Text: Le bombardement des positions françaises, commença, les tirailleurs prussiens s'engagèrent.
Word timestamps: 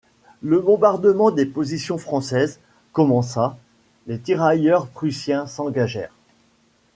Le 0.41 0.59
bombardement 0.59 1.29
des 1.29 1.45
positions 1.45 1.99
françaises, 1.99 2.59
commença, 2.91 3.55
les 4.07 4.19
tirailleurs 4.19 4.87
prussiens 4.87 5.45
s'engagèrent. 5.45 6.15